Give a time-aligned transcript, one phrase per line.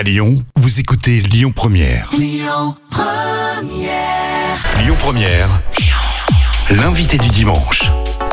[0.00, 2.08] À Lyon, vous écoutez Lyon Première.
[2.16, 2.74] Lyon
[4.98, 5.60] Première.
[6.70, 7.82] L'invité du dimanche.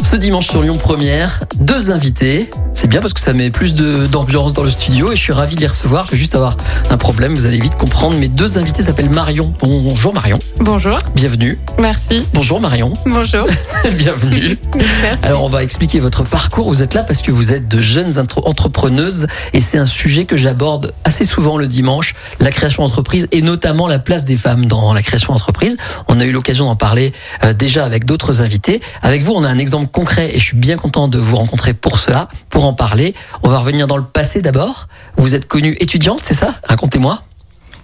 [0.04, 2.50] Ce dimanche sur Lyon Première, deux invités.
[2.74, 5.56] C'est bien parce que ça met plus d'ambiance dans le studio et je suis ravi
[5.56, 6.06] de les recevoir.
[6.06, 6.56] Je vais juste avoir
[6.90, 8.16] un problème, vous allez vite comprendre.
[8.18, 9.54] Mes deux invités s'appellent Marion.
[9.60, 11.58] Bonjour Marion, Bonjour, bienvenue.
[11.80, 12.24] merci.
[12.34, 13.48] Bonjour Marion, Bonjour,
[13.98, 14.58] bienvenue.
[15.02, 15.20] merci.
[15.24, 16.68] Alors on va expliquer votre parcours.
[16.70, 18.14] Vous êtes là parce que vous êtes de jeunes
[18.46, 23.42] entrepreneuses et c'est un sujet que j'aborde assez souvent le dimanche, la création d'entreprise et
[23.42, 25.76] notamment la place des femmes dans la création d'entreprise.
[26.08, 27.12] On a eu l'occasion d'en parler
[27.44, 28.82] euh, déjà avec d'autres invités.
[29.02, 31.74] Avec vous, on a un exemple concret et je suis bien content de vous rencontrer
[31.74, 33.14] pour cela, pour en parler.
[33.44, 34.88] On va revenir dans le passé d'abord.
[35.18, 36.56] Vous êtes connue étudiante, c'est ça?
[36.64, 37.22] Racontez-moi.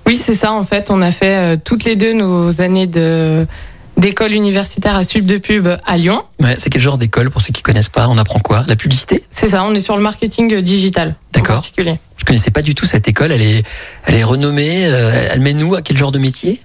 [0.05, 3.47] Oui, c'est ça, en fait, on a fait euh, toutes les deux nos années de
[3.95, 6.23] d'école universitaire à Sub de Pub à Lyon.
[6.41, 8.07] Ouais, c'est quel genre d'école pour ceux qui connaissent pas?
[8.09, 8.63] On apprend quoi?
[8.67, 9.23] La publicité?
[9.29, 11.15] C'est ça, on est sur le marketing digital.
[11.31, 11.57] D'accord.
[11.57, 11.99] En particulier.
[12.17, 13.31] Je connaissais pas du tout cette école.
[13.31, 13.63] Elle est,
[14.05, 14.87] elle est renommée.
[14.87, 16.59] euh, Elle mène nous à quel genre de métier?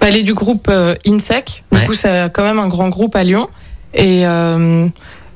[0.00, 1.64] Bah, elle est du groupe euh, INSEC.
[1.70, 1.86] Du Ouais.
[1.86, 3.48] coup, c'est quand même un grand groupe à Lyon.
[3.94, 4.86] Et euh,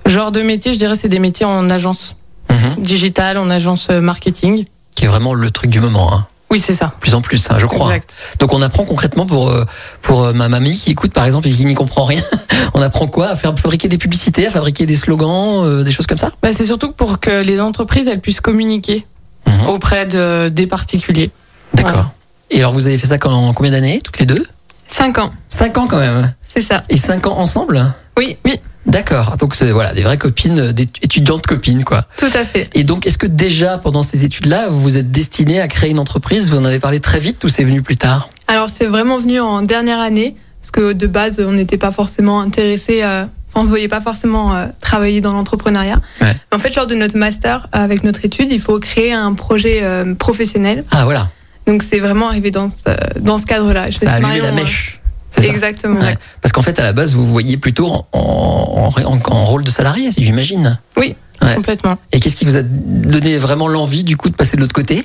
[0.06, 2.14] genre de métier, je dirais, c'est des métiers en agence
[2.50, 2.82] Mhm.
[2.82, 4.64] digitale, en agence euh, marketing.
[4.94, 6.26] qui est vraiment le truc du moment, hein.
[6.50, 6.94] Oui, c'est ça.
[6.98, 7.88] plus en plus, hein, je crois.
[7.88, 8.10] Exact.
[8.40, 9.64] Donc on apprend concrètement pour euh,
[10.00, 12.22] pour ma mamie qui écoute par exemple et qui n'y comprend rien.
[12.74, 13.28] on apprend quoi?
[13.28, 16.32] À faire fabriquer des publicités, à fabriquer des slogans, euh, des choses comme ça?
[16.42, 19.06] Bah, c'est surtout pour que les entreprises elles puissent communiquer
[19.46, 19.66] Mhm.
[19.68, 21.30] auprès de, des particuliers.
[21.74, 21.92] D'accord.
[21.92, 22.10] Voilà.
[22.50, 24.46] Et alors vous avez fait ça pendant combien d'années, toutes les deux?
[24.88, 26.32] Cinq ans, Cinq ans quand même.
[26.52, 26.82] c'est ça.
[26.88, 27.92] Et cinq ans ensemble?
[28.18, 29.36] Oui, oui, D'accord.
[29.36, 32.06] Donc c'est voilà des vraies copines, des étudiantes copines quoi.
[32.16, 32.66] tout à fait.
[32.74, 35.98] Et donc est-ce que déjà pendant ces études-là vous vous êtes destiné à créer une
[35.98, 36.50] entreprise?
[36.50, 38.30] Vous en avez parlé très vite ou c'est venu plus tard?
[38.46, 42.40] Alors c'est vraiment venu en dernière année, parce que de base on n'était pas forcément
[42.40, 46.00] intéressé, euh, on se voyait pas forcément euh, travailler dans l'entrepreneuriat.
[46.22, 46.34] Ouais.
[46.50, 49.80] En fait lors de notre master, euh, avec notre étude, il faut créer un projet
[49.82, 50.84] euh, professionnel.
[50.92, 51.28] Ah voilà.
[51.66, 52.76] Donc c'est vraiment arrivé dans ce,
[53.20, 53.90] dans ce cadre-là.
[53.90, 54.97] Je sais Ça a allumé la Marion, euh, mèche.
[55.44, 55.98] Exactement.
[56.00, 56.14] Ouais.
[56.42, 59.64] Parce qu'en fait, à la base, vous vous voyez plutôt en, en, en- en rôle
[59.64, 60.78] de salarié, j'imagine.
[60.96, 61.14] Oui.
[61.42, 61.54] Ouais.
[61.54, 61.96] Complètement.
[62.12, 65.04] Et qu'est-ce qui vous a donné vraiment l'envie, du coup, de passer de l'autre côté?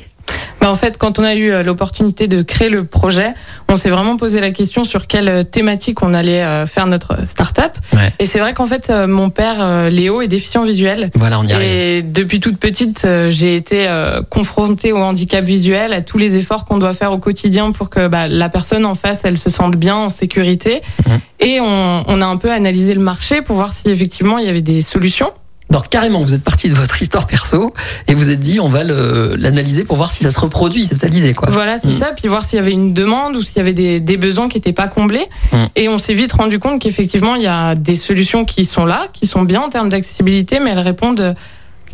[0.63, 3.34] Bah, en fait, quand on a eu euh, l'opportunité de créer le projet,
[3.67, 7.28] on s'est vraiment posé la question sur quelle euh, thématique on allait euh, faire notre
[7.28, 7.73] start-up.
[7.91, 8.13] Ouais.
[8.19, 11.11] Et c'est vrai qu'en fait, mon père, Léo, est déficient visuel.
[11.16, 11.69] Voilà, on y arrive.
[11.69, 13.89] Et depuis toute petite, j'ai été
[14.29, 18.07] confrontée au handicap visuel, à tous les efforts qu'on doit faire au quotidien pour que
[18.07, 20.81] bah, la personne en face, elle se sente bien en sécurité.
[21.05, 21.19] Mhm.
[21.41, 24.50] Et on, on a un peu analysé le marché pour voir si effectivement il y
[24.50, 25.31] avait des solutions.
[25.73, 27.73] Donc, carrément, vous êtes parti de votre histoire perso
[28.07, 30.85] et vous êtes dit, on va l'analyser pour voir si ça se reproduit.
[30.85, 31.50] C'est ça l'idée, quoi.
[31.50, 32.00] Voilà, c'est Mm.
[32.00, 32.11] ça.
[32.16, 34.57] Puis voir s'il y avait une demande ou s'il y avait des, des besoins qui
[34.57, 35.25] n'étaient pas comblés.
[35.51, 35.57] Mm.
[35.75, 39.07] Et on s'est vite rendu compte qu'effectivement, il y a des solutions qui sont là,
[39.13, 41.35] qui sont bien en termes d'accessibilité, mais elles répondent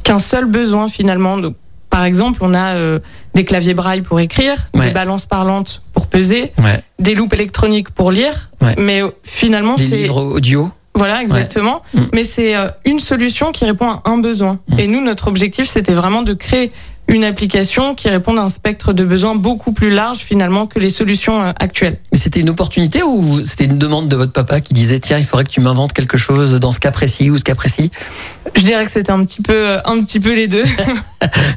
[0.04, 1.38] qu'un seul besoin finalement.
[1.38, 1.56] Donc,
[1.90, 3.00] par exemple, on a euh,
[3.34, 4.88] des claviers braille pour écrire, Ouais.
[4.90, 6.84] des balances parlantes pour peser, Ouais.
[7.00, 8.50] des loupes électroniques pour lire.
[8.62, 8.76] Ouais.
[8.78, 10.70] Mais finalement, Des c'est livres audio.
[10.96, 11.82] Voilà, exactement.
[11.94, 12.02] Mm.
[12.14, 14.60] Mais c'est euh, une solution qui répond à un besoin.
[14.70, 14.80] Mm.
[14.80, 16.72] Et nous, notre objectif, c'était vraiment de créer
[17.08, 20.92] une application qui réponde à un spectre de besoins beaucoup plus large finalement que les
[20.92, 21.98] solutions euh, actuelles.
[22.12, 25.26] Mais c'était une opportunité ou c'était une demande de votre papa qui disait, tiens, il
[25.26, 27.90] faudrait que tu m'inventes quelque chose dans ce cas précis ou ce cas précis?
[28.56, 30.64] Je dirais que c'était un petit peu, euh, un petit peu les deux.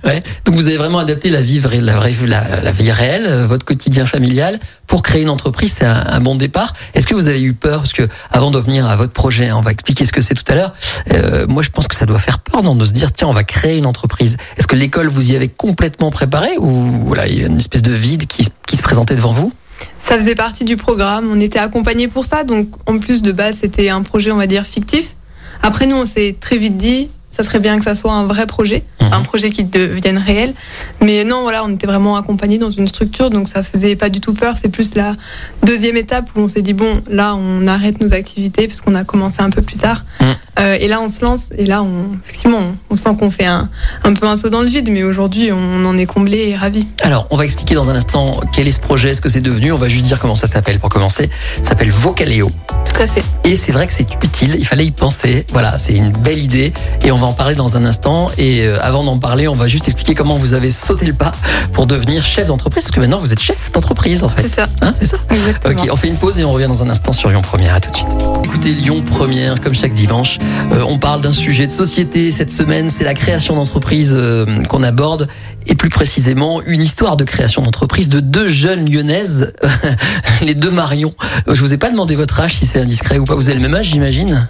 [0.04, 0.20] Ouais.
[0.44, 3.64] Donc vous avez vraiment adapté la vie, vraie- la, vraie- la, la vie réelle, votre
[3.64, 4.59] quotidien familial,
[4.92, 5.76] pour créer une entreprise.
[5.78, 6.75] C'est un, bon départ.
[6.92, 7.78] Est-ce que vous avez eu peur?
[7.78, 10.34] Parce que avant de venir à votre projet, hein, on va expliquer ce que c'est
[10.34, 10.75] tout à l'heure.
[11.14, 13.42] euh, moi, je pense que ça doit faire peur, de se dire tiens, on va
[13.42, 14.36] créer une entreprise.
[14.58, 16.69] Est-ce que l'école vous y avait complètement préparé ou
[17.06, 19.50] voilà, il y a une espèce de vide qui, qui se présentait devant vous?
[19.98, 23.56] Ça faisait partie du programme, on était accompagnés pour ça, donc en plus de base
[23.62, 25.16] c'était un projet on va dire fictif.
[25.62, 28.47] Après nous on s'est très vite dit, ça serait bien que ça soit un vrai
[28.47, 29.12] projet, Mhm.
[29.12, 30.54] un projet qui devienne réel.
[31.00, 34.20] Mais non voilà, on était vraiment accompagnés dans une structure, donc ça faisait pas du
[34.20, 34.54] tout peur.
[34.60, 35.16] C'est plus la
[35.62, 39.41] deuxième étape où on s'est dit bon là on arrête nos activités puisqu'on a commencé
[39.43, 40.04] un peu plus tard.
[40.20, 40.34] Mhm.
[40.58, 43.46] Euh, et là on se lance et là on effectivement on, on sent qu'on fait
[43.46, 43.70] un,
[44.04, 46.86] un peu un saut dans le vide, mais aujourd'hui on en est comblé et ravi.
[47.02, 49.72] Alors, on va expliquer dans un instant quel est ce projet, ce que c'est devenu.
[49.72, 51.31] On va juste dire comment ça s'appelle pour commencer.
[51.62, 52.50] Ça s'appelle Vocaléo.
[52.84, 53.25] Tout à fait.
[53.44, 55.46] Et c'est vrai que c'est utile, il fallait y penser.
[55.52, 56.72] Voilà, c'est une belle idée
[57.04, 58.31] et on va en parler dans un instant.
[58.38, 61.32] Et euh, avant d'en parler, on va juste expliquer comment vous avez sauté le pas
[61.72, 64.43] pour devenir chef d'entreprise, parce que maintenant vous êtes chef d'entreprise en fait.
[64.43, 64.66] C'est ça.
[64.82, 65.82] Hein, c'est ça Exactement.
[65.82, 67.75] Ok, on fait une pause et on revient dans un instant sur Lyon Première.
[67.75, 68.08] À tout de suite.
[68.44, 70.38] Écoutez Lyon Première, comme chaque dimanche,
[70.72, 72.32] euh, on parle d'un sujet de société.
[72.32, 75.28] Cette semaine, c'est la création d'entreprise euh, qu'on aborde.
[75.66, 79.52] Et plus précisément, une histoire de création d'entreprise de deux jeunes lyonnaises,
[80.42, 81.14] les deux Marion.
[81.48, 83.34] Euh, Je vous ai pas demandé votre âge, si c'est indiscret ou pas.
[83.34, 84.48] Vous avez le même âge, j'imagine?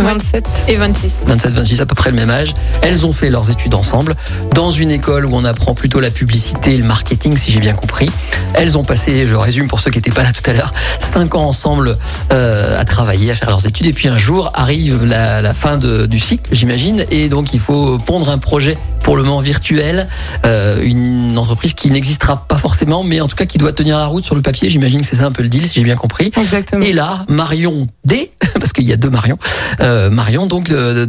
[0.00, 1.12] 27 et 26.
[1.26, 2.54] 27, 26, à peu près le même âge.
[2.82, 4.14] Elles ont fait leurs études ensemble
[4.54, 7.74] dans une école où on apprend plutôt la publicité et le marketing, si j'ai bien
[7.74, 8.10] compris.
[8.54, 11.34] Elles ont passé, je résume pour ceux qui n'étaient pas là tout à l'heure, cinq
[11.34, 11.96] ans ensemble
[12.32, 13.86] euh, à travailler, à faire leurs études.
[13.86, 17.60] Et puis un jour arrive la, la fin de, du cycle, j'imagine, et donc il
[17.60, 20.08] faut pondre un projet pour le moment virtuel,
[20.44, 24.06] euh, une entreprise qui n'existera pas forcément, mais en tout cas qui doit tenir la
[24.06, 24.70] route sur le papier.
[24.70, 26.32] J'imagine que c'est ça un peu le deal, si j'ai bien compris.
[26.36, 26.84] Exactement.
[26.84, 29.38] Et là, Marion D, parce qu'il y a deux Marion,
[29.80, 31.06] euh, Marion donc euh,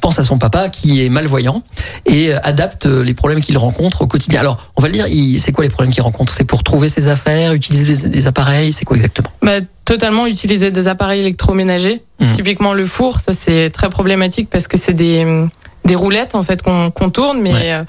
[0.00, 1.62] pense à son papa qui est malvoyant
[2.06, 4.40] et adapte les problèmes qu'il rencontre au quotidien.
[4.40, 5.06] Alors, on va le dire,
[5.38, 6.32] c'est quoi les problèmes qu'il rencontre?
[6.34, 9.28] C'est pour trouver ses affaires, utiliser des, des appareils, c'est quoi exactement?
[9.42, 12.02] Bah, totalement utiliser des appareils électroménagers.
[12.20, 12.32] Mhm.
[12.34, 15.24] Typiquement le four, ça c'est très problématique parce que c'est des,
[15.86, 17.72] des roulettes en fait qu'on tourne, mais Ouais.
[17.72, 17.84] euh,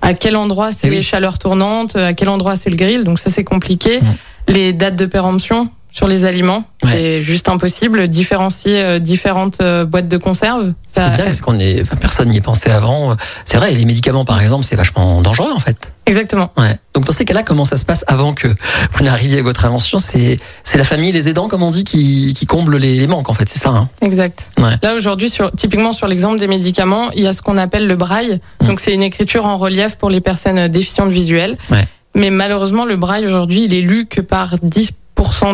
[0.00, 0.96] à quel endroit c'est Eh oui.
[0.96, 4.00] les chaleurs tournantes, à quel endroit c'est le grill, donc ça c'est compliqué.
[4.48, 6.90] Les dates de péremption sur les aliments, Ouais.
[6.92, 8.08] c'est juste impossible.
[8.08, 11.82] Différencier euh, différentes euh, boîtes de conserve, Ce qui ça- est dingue, c'est qu'on est,
[11.82, 13.16] enfin, personne n'y est pensé avant.
[13.44, 15.92] C'est vrai, les médicaments par exemple, c'est vachement dangereux en fait.
[16.06, 16.50] exactement.
[16.56, 16.74] Ouais.
[16.94, 19.98] Donc dans ces cas-là, comment ça se passe avant que vous n'arriviez à votre invention?
[19.98, 23.28] C'est c'est la famille, les aidants, comme on dit, qui, qui comblent les, les manques
[23.28, 23.68] en fait, c'est ça.
[23.70, 23.88] Hein?
[24.00, 24.50] Exact.
[24.58, 24.70] Ouais.
[24.82, 27.96] Là aujourd'hui, sur, typiquement sur l'exemple des médicaments, il y a ce qu'on appelle le
[27.96, 28.40] braille.
[28.62, 28.66] Mm.
[28.66, 31.56] Donc c'est une écriture en relief pour les personnes euh, déficientes visuelles.
[31.70, 31.86] Ouais.
[32.14, 34.90] Mais malheureusement, le braille aujourd'hui, il est lu que par 10%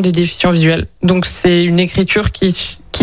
[0.00, 0.86] des déficients visuels.
[1.02, 2.52] Donc c'est une écriture qui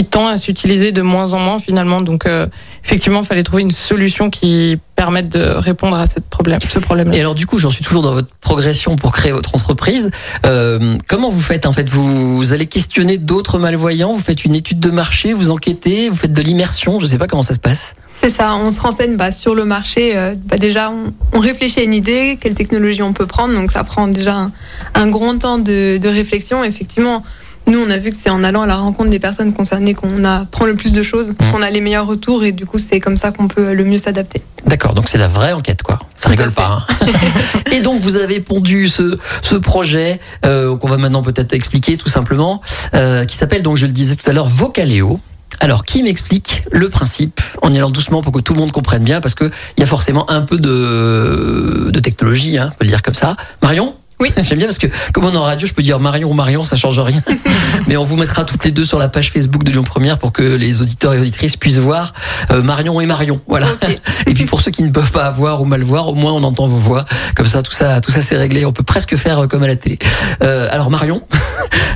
[0.04, 2.01] tend à s'utiliser de moins en moins finalement.
[2.01, 2.48] Donc euh,
[2.83, 7.13] effectivement, il fallait trouver une solution qui permette de répondre à problème, ce problème.
[7.13, 10.12] Et alors du coup, j'en suis toujours dans votre progression pour créer votre entreprise.
[10.45, 11.89] Euh, comment vous faites en fait?
[11.89, 16.33] Vous, allez questionner d'autres malvoyants, vous faites une étude de marché, vous enquêtez, vous faites
[16.33, 17.94] de l'immersion, je sais pas comment ça se passe.
[18.27, 20.13] C'est ça, on se renseigne bah, sur le marché.
[20.16, 23.54] euh, bah, déjà, on, on réfléchit à une idée, quelle technologie on peut prendre.
[23.54, 24.51] Donc, ça prend déjà un,
[24.95, 26.63] un grand temps de, de réflexion.
[26.63, 27.24] Effectivement,
[27.68, 30.24] nous, on a vu que c'est en allant à la rencontre des personnes concernées qu'on
[30.24, 31.51] apprend le plus de choses, Mmh.
[31.51, 34.00] qu'on a les meilleurs retours et du coup, c'est comme ça qu'on peut le mieux
[34.00, 34.42] s'adapter.
[34.66, 36.00] D'accord, donc c'est la vraie enquête quoi.
[36.18, 36.83] Ça rigole pas.
[36.89, 37.06] hein.
[37.72, 42.10] Et donc vous avez pondu ce, ce projet euh, qu'on va maintenant peut-être expliquer tout
[42.10, 42.60] simplement,
[42.95, 45.19] euh, qui s'appelle donc je le disais tout à l'heure Vocaléo.
[45.65, 49.03] Alors, qui m'explique le principe en y allant doucement pour que tout le monde comprenne
[49.03, 49.45] bien, parce que
[49.77, 53.15] il y a forcément un peu de, de technologie, hein, on peut le dire comme
[53.15, 53.35] ça.
[53.63, 53.95] Marion?
[54.19, 54.31] Oui.
[54.44, 56.65] J'aime bien parce que comme on est en radio, je peux dire Marion ou Marion,
[56.65, 57.19] ça change rien.
[57.88, 60.31] Mais on vous mettra toutes les deux sur la page Facebook de Lyon Première pour
[60.31, 62.13] que les auditeurs et auditrices puissent voir
[62.51, 63.41] euh, Marion et Marion.
[63.47, 63.67] Voilà.
[64.27, 66.44] Et puis pour ceux qui ne peuvent pas voir ou mal voir, au moins on
[66.44, 67.06] entend vos voix.
[67.35, 68.65] Comme ça, tout ça, tout ça c'est réglé.
[68.65, 69.97] On peut presque faire euh, comme à la télé.
[70.44, 71.21] Euh, alors Marion,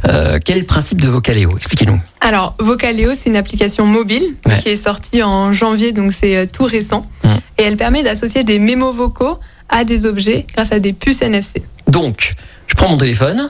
[0.07, 1.99] euh, quel est le principe de Vocaléo Expliquez-nous.
[2.21, 4.59] Alors, Vocaleo, c'est une application mobile Ouais.
[4.59, 7.05] qui est sortie en janvier, donc c'est euh, tout récent.
[7.23, 7.27] Mm.
[7.57, 9.39] Et elle permet d'associer des mémos vocaux
[9.69, 11.61] à des objets grâce à des puces NFC.
[11.87, 12.35] Donc,
[12.67, 13.49] je prends mon téléphone.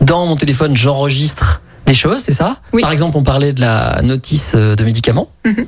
[0.00, 2.56] Dans mon téléphone, j'enregistre des choses, c'est ça?
[2.72, 2.82] Oui.
[2.82, 5.30] Par exemple, on parlait de la notice euh, de médicaments.
[5.44, 5.66] Mhm.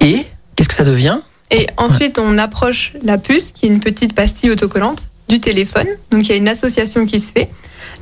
[0.00, 0.26] Et
[0.56, 1.18] qu'est-ce que ça devient?
[1.50, 5.86] Et ensuite, on approche la puce, qui est une petite pastille autocollante, du téléphone.
[6.10, 7.48] Donc, il y a une association qui se fait.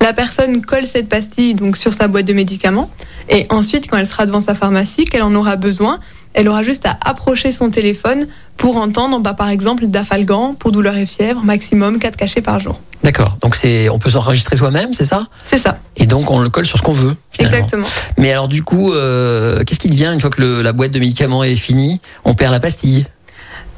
[0.02, 2.90] La personne colle cette pastille donc sur sa boîte de médicaments.
[3.28, 6.00] Et ensuite, quand elle sera devant sa pharmacie, qu'elle en aura besoin,
[6.34, 8.26] elle aura juste à approcher son téléphone
[8.56, 12.80] pour entendre, bah, par exemple, Dafalgan pour douleur et fièvre, maximum 4 cachets par jour.
[13.04, 13.36] D'accord.
[13.40, 15.26] Donc c'est, on peut s'enregistrer soi-même, c'est ça?
[15.48, 17.16] C'est ça, Et donc on le colle sur ce qu'on veut.
[17.30, 17.56] finalement.
[17.58, 17.86] exactement.
[18.18, 20.98] Mais alors du coup, euh, qu'est-ce qui devient une fois que le- la boîte de
[21.00, 22.00] médicaments est finie?
[22.24, 23.06] On perd la pastille?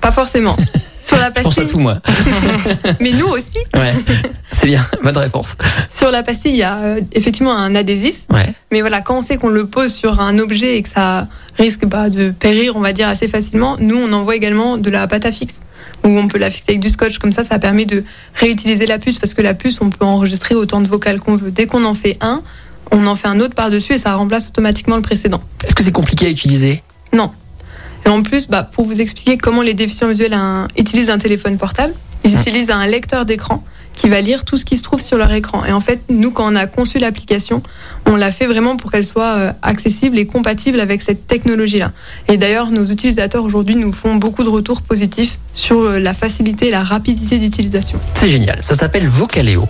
[0.01, 0.57] Pas forcément.
[1.05, 1.99] Sur la Je pense à pastille, tout moi.
[3.01, 3.93] mais nous aussi, Ouais.
[4.53, 4.87] C'est bien.
[5.03, 5.57] Bonne réponse.
[5.93, 8.21] sur la pastille, il y a euh, effectivement un adhésif.
[8.31, 8.55] Ouais.
[8.73, 11.85] Mais voilà, quand on sait qu'on le pose sur un objet et que ça risque
[11.87, 15.27] bah, de périr, on va dire, assez facilement, nous, on envoie également de la pâte
[15.27, 15.63] à fixe,
[16.05, 17.19] où on peut la fixer avec du scotch.
[17.19, 20.55] Comme ça, ça permet de réutiliser la puce, parce que la puce, on peut enregistrer
[20.55, 21.51] autant de vocales qu'on veut.
[21.51, 22.43] Dès qu'on en fait un,
[22.91, 25.43] on en fait un autre par-dessus et ça remplace automatiquement le précédent.
[25.67, 26.83] Est-ce que c'est compliqué à utiliser?
[27.13, 27.31] Non.
[28.07, 31.57] Et en plus, bah, pour vous expliquer comment les déficients visuels un- utilisent un téléphone
[31.59, 31.95] portable,
[32.25, 32.39] ils Mmh.
[32.39, 33.65] utilisent un lecteur d'écran
[33.97, 35.65] qui va lire tout ce qui se trouve sur leur écran.
[35.65, 37.63] Et en fait, nous, quand on a conçu l'application,
[38.07, 41.93] on l'a fait vraiment pour qu'elle soit euh, accessible et compatible avec cette technologie-là.
[42.29, 46.69] Et d'ailleurs, nos utilisateurs aujourd'hui nous font beaucoup de retours positifs sur euh, la facilité
[46.69, 47.99] et la rapidité d'utilisation.
[48.15, 48.59] C'est génial.
[48.63, 49.67] Ça s'appelle Vocaléo.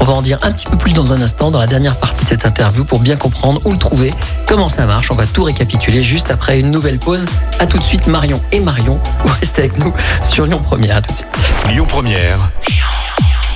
[0.00, 2.24] On va en dire un petit peu plus dans un instant, dans la dernière partie
[2.24, 4.12] de cette interview, pour bien comprendre où le trouver,
[4.46, 5.10] comment ça marche.
[5.10, 7.24] On va tout récapituler juste après une nouvelle pause.
[7.58, 8.98] À tout de suite, Marion et Marion.
[9.24, 9.92] Vous restez avec nous
[10.22, 10.96] sur Lyon Première.
[10.96, 11.28] À tout de suite.
[11.68, 12.50] Lyon Première,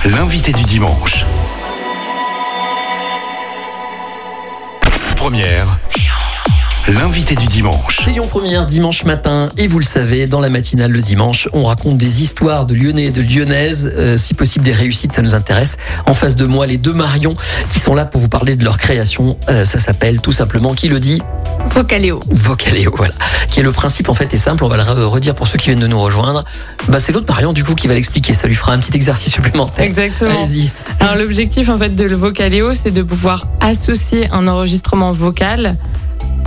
[0.05, 1.25] l'invité du dimanche.
[5.15, 5.79] Première,
[6.87, 8.01] l'invité du dimanche.
[8.03, 11.63] C'est Lyon Première, dimanche matin, et vous le savez, dans la matinale le dimanche, on
[11.63, 15.33] raconte des histoires de Lyonnais et de Lyonnaises, euh, si possible des réussites, ça nous
[15.33, 15.77] intéresse.
[16.05, 17.35] En face de moi, les deux Marion
[17.69, 19.37] qui sont là pour vous parler de leur création.
[19.49, 21.21] Euh, ça s'appelle tout simplement, qui le dit?
[21.69, 22.19] Vocaléo.
[22.29, 23.13] Vocaléo, voilà.
[23.49, 25.57] Qui est le principe en fait est simple, on va le re- redire pour ceux
[25.57, 26.43] qui viennent de nous rejoindre.
[26.89, 29.31] Bah, c'est l'autre Marion du coup qui va l'expliquer, ça lui fera un petit exercice
[29.31, 29.85] supplémentaire.
[29.85, 30.31] Exactement.
[30.31, 30.69] Allez-y.
[30.99, 35.77] Alors l'objectif en fait de le Vocaléo, c'est de pouvoir associer un enregistrement vocal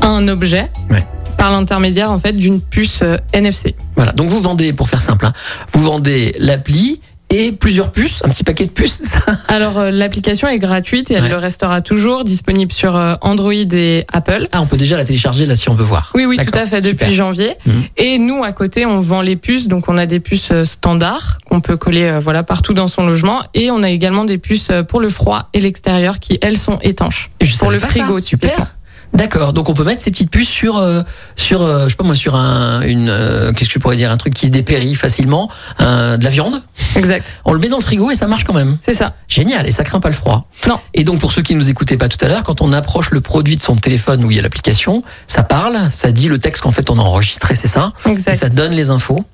[0.03, 1.05] un objet Ouais.
[1.37, 3.75] par l'intermédiaire en fait d'une puce euh, NFC.
[3.97, 4.13] Voilà.
[4.13, 5.33] Donc vous vendez, pour faire simple, hein,
[5.73, 10.47] vous vendez l'appli et plusieurs puces, un petit paquet de puces, ça Alors euh, l'application
[10.47, 11.29] est gratuite et elle Ouais.
[11.29, 14.47] le restera toujours disponible sur euh, Android et Apple.
[14.53, 16.13] Ah, on peut déjà la télécharger là si on veut voir.
[16.15, 17.13] Oui, oui, tout à fait, depuis Super.
[17.13, 17.51] janvier.
[17.67, 17.83] Mhm.
[17.97, 19.67] Et nous, à côté, on vend les puces.
[19.67, 23.43] Donc, on a des puces standards qu'on peut coller voilà, partout dans son logement.
[23.55, 27.31] Et on a également des puces pour le froid et l'extérieur qui, elles, sont étanches.
[27.59, 28.27] Pour le frigo, ça.
[28.27, 28.76] super.
[29.15, 29.53] D'accord.
[29.53, 31.03] Donc on peut mettre ces petites puces sur euh,
[31.37, 34.11] sur euh, je sais pas moi sur un une euh, qu'est-ce que je pourrais dire
[34.11, 35.49] un truc qui se dépérit facilement,
[35.81, 36.63] euh, de la viande.
[36.97, 37.25] Exact.
[37.45, 38.77] On le met dans le frigo et ça marche quand même.
[38.83, 39.15] C'est ça.
[39.29, 40.49] Génial et ça craint pas le froid.
[40.69, 40.79] Non.
[40.95, 43.21] Et donc pour ceux qui nous écoutaient pas tout à l'heure, quand on approche le
[43.21, 46.63] produit de son téléphone où il y a l'application, ça parle, ça dit le texte
[46.63, 48.35] qu'en fait on a enregistré, c'est ça, et Exact.
[48.35, 49.25] ça donne les infos.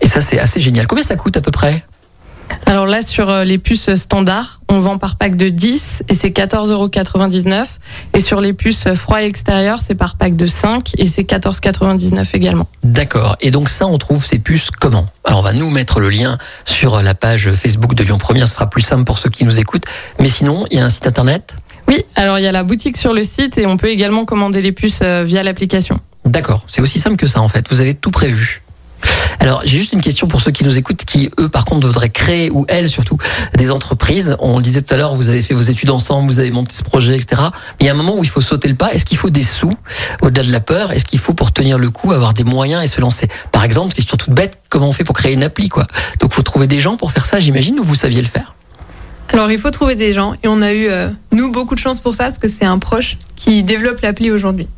[0.00, 0.86] Et ça c'est assez génial.
[0.86, 1.84] Combien ça coûte à peu près?
[2.66, 6.30] Alors là, sur euh, les puces standards, on vend par pack de 10 et c'est
[6.30, 7.66] 14,99€.
[8.14, 12.28] Et sur les puces froid et extérieur, c'est par pack de 5 et c'est 14,99€
[12.32, 12.66] également.
[12.82, 13.36] D'accord.
[13.40, 15.06] Et donc ça, on trouve ces puces comment?
[15.24, 18.54] Alors on va nous mettre le lien sur la page Facebook de Lyon Première, ce
[18.54, 19.84] sera plus simple pour ceux qui nous écoutent.
[20.18, 21.56] Mais sinon, il y a un site internet?
[21.88, 24.62] Oui, alors il y a la boutique sur le site et on peut également commander
[24.62, 26.00] les puces euh, via l'application.
[26.24, 27.66] D'accord, c'est aussi simple que ça en fait.
[27.68, 28.61] Vous avez tout prévu.
[29.40, 32.10] Alors, j'ai juste une question pour ceux qui nous écoutent, qui eux, par contre, voudraient
[32.10, 33.18] créer, ou elles surtout,
[33.56, 34.36] des entreprises.
[34.38, 36.74] On le disait tout à l'heure, vous avez fait vos études ensemble, vous avez monté
[36.74, 37.42] ce projet, etc.
[37.80, 38.92] Mais il y a un moment où il faut sauter le pas.
[38.92, 39.74] Est-ce qu'il faut des sous,
[40.20, 40.92] au-delà de la peur?
[40.92, 43.28] Est-ce qu'il faut, pour tenir le coup, avoir des moyens et se lancer?
[43.50, 45.86] Par exemple, question toute bête, comment on fait pour créer une appli, quoi?
[46.20, 48.54] Donc, faut trouver des gens pour faire ça, j'imagine, ou vous saviez le faire?
[49.32, 52.00] Alors il faut trouver des gens et on a eu, euh, nous, beaucoup de chance
[52.00, 54.68] pour ça parce que c'est un proche qui développe l'appli aujourd'hui.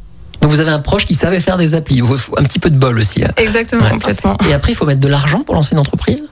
[0.45, 1.95] Donc, vous avez un proche qui savait faire des applis.
[1.95, 3.25] Il vous faut un petit peu de bol aussi.
[3.25, 3.31] hein.
[3.39, 3.83] Exactement.
[3.83, 3.93] Ouais.
[3.93, 4.37] Complètement.
[4.47, 6.23] Et après, il faut mettre de l'argent pour lancer une entreprise?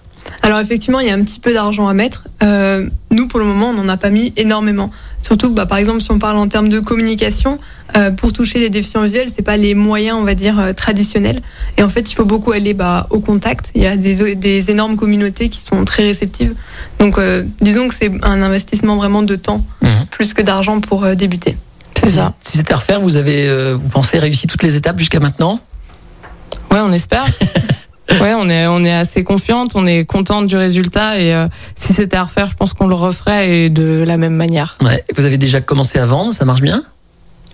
[0.43, 2.25] Alors effectivement, il y a un petit peu d'argent à mettre.
[2.43, 4.91] Euh, nous, pour le moment, on n'en a pas mis énormément.
[5.23, 7.59] Surtout, que, bah, par exemple, si on parle en termes de communication,
[7.97, 11.41] euh, pour toucher les déficients visuels, c'est pas les moyens, on va dire, euh, traditionnels.
[11.79, 13.71] Et en fait, il faut beaucoup aller bah, au contact.
[13.75, 16.55] Il y a des, des énormes communautés qui sont très réceptives.
[16.99, 20.07] Donc, euh, disons que c'est un investissement vraiment de temps, Mhm.
[20.11, 21.57] plus que d'argent pour débuter.
[22.07, 22.35] Ça.
[22.41, 25.61] si c'était à refaire, vous avez, euh, vous pensez, réussi toutes les étapes jusqu'à maintenant?
[26.71, 27.25] Ouais, on espère.
[28.21, 31.95] Ouais, on est, on est assez confiante, on est contente du résultat et euh, si
[31.95, 34.77] c'était à refaire, je pense qu'on le referait et de la même manière.
[34.83, 35.05] Ouais.
[35.17, 36.83] Vous avez déjà commencé à vendre, ça marche bien?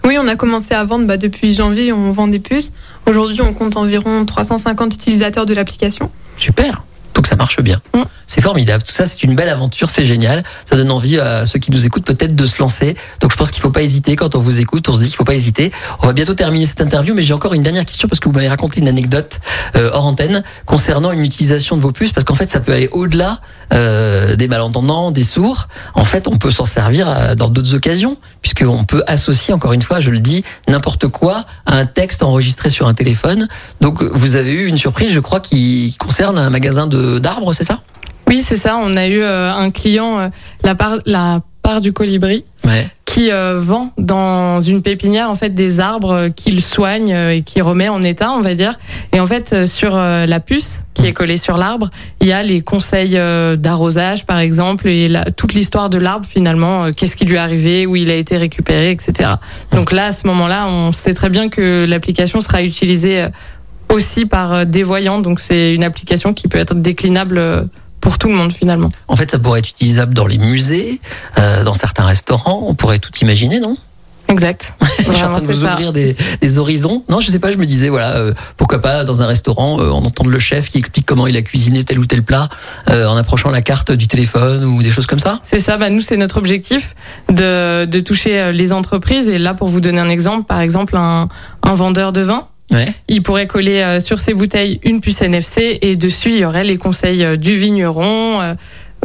[0.05, 2.73] Oui, on a commencé à vendre bah, depuis janvier, on vend des puces.
[3.07, 6.11] Aujourd'hui, on compte environ 350 utilisateurs de l'application.
[6.37, 6.83] Super.
[7.19, 7.81] Donc ça marche bien.
[7.97, 8.03] Mm.
[8.29, 8.85] C'est formidable.
[8.85, 10.45] Tout ça, c'est une belle aventure, c'est génial.
[10.65, 12.95] Ça donne envie à ceux qui nous écoutent peut-être de se lancer.
[13.19, 14.89] Donc je pense qu'il faut pas hésiter quand on vous écoute.
[14.89, 15.73] On se dit qu'il faut pas hésiter.
[16.01, 18.35] On va bientôt terminer cette interview, mais j'ai encore une dernière question parce que vous
[18.37, 19.41] m'avez raconté une anecdote
[19.75, 22.89] euh, hors antenne concernant une utilisation de vos puces, parce qu'en fait, ça peut aller
[22.93, 23.41] au-delà
[23.73, 25.69] euh, des malentendants, des sourds.
[25.95, 29.83] En fait, on peut s'en servir euh, dans d'autres occasions, puisqu'on peut associer, encore une
[29.83, 33.49] fois, je le dis, n'importe quoi à un texte enregistré sur un téléphone.
[33.81, 37.81] Donc vous avez eu une surprise, je crois, qui concerne un magasin d'arbres, c'est ça?
[38.29, 38.77] Oui, c'est ça.
[38.77, 40.29] On a eu euh, un client, euh,
[40.63, 42.91] la, part, la part du colibri, Ouais.
[43.09, 47.41] Qui euh, vend dans une pépinière en fait des arbres euh, qu'il soigne euh, et
[47.41, 48.79] qui remet en état, on va dire.
[49.15, 51.88] Et en fait, euh, sur la puce qui est collée sur l'arbre,
[52.21, 53.19] il y a les conseils
[53.57, 57.87] d'arrosage, par exemple, et la- toute l'histoire de l'arbre finalement, qu'est-ce qui lui est arrivé,
[57.87, 59.31] où il a été récupéré, etc.
[59.73, 63.27] Donc là, à ce moment-là, on sait très bien que l'application sera utilisée
[63.88, 65.21] aussi par des voyants.
[65.21, 67.69] Donc c'est une application qui peut être déclinable
[68.00, 68.90] pour tout le monde finalement.
[69.09, 71.00] En fait, ça pourrait être utilisable dans les musées,
[71.38, 72.64] euh, dans certains restaurants.
[72.67, 73.76] On pourrait tout imaginer, non?
[74.28, 74.76] Exact.
[74.99, 77.02] Je suis en train de vous ouvrir des, des horizons.
[77.09, 77.50] Non, je sais pas.
[77.50, 80.69] Je me disais, voilà, euh, pourquoi pas dans un restaurant, euh, en entendre le chef
[80.69, 82.49] qui explique comment il a cuisiné tel ou tel plat,
[82.90, 85.40] euh, en approchant la carte du téléphone ou des choses comme ça.
[85.43, 86.95] C'est ça, bah nous c'est notre objectif
[87.31, 89.31] de, de toucher les entreprises.
[89.31, 91.28] Et là, pour vous donner un exemple, par exemple, un,
[91.62, 92.87] un vendeur de vin, Ouais.
[93.09, 96.65] il pourrait coller euh, sur ses bouteilles une puce NFC et dessus il y aurait
[96.65, 98.55] les conseils euh, du vigneron, euh,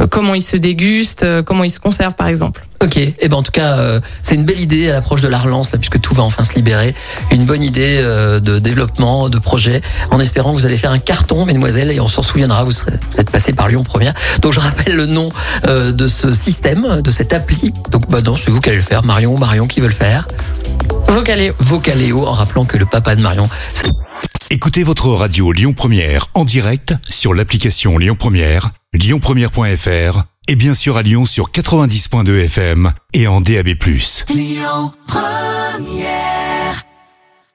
[0.00, 2.66] euh, comment il se déguste, euh, comment il se conserve par exemple.
[2.82, 5.38] Ok, et ben en tout cas, euh, c'est une belle idée à l'approche de la
[5.38, 6.94] relance, là, puisque tout va enfin se libérer.
[7.30, 9.80] Une bonne idée euh, de développement, de projet,
[10.10, 12.92] en espérant que vous allez faire un carton, mesdemoiselles, et on s'en souviendra, vous, serez,
[13.12, 14.12] vous êtes passé par Lyon Première.
[14.42, 15.30] Donc je rappelle le nom
[15.66, 17.72] euh, de ce système, de cette appli.
[17.90, 19.94] Donc bah non, c'est vous qui allez le faire, Marion ou Marion qui veut le
[19.94, 20.26] faire.
[21.08, 21.54] Vocaléo.
[21.58, 23.48] Vocaléo, en rappelant que le papa de Marion,
[24.50, 30.96] Écoutez votre radio Lyon Première en direct sur l'application Lyon Première, lyonpremière.fr et bien sûr
[30.96, 33.70] à Lyon sur 90.2 FM et en DAB+.
[34.28, 36.53] Lyon Première